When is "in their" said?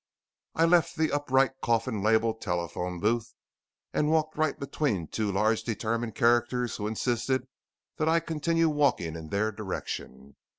9.15-9.51